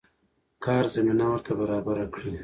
کار 0.63 0.83
زمينه 0.95 1.25
ورته 1.29 1.51
برابره 1.59 2.05
کړي. 2.13 2.33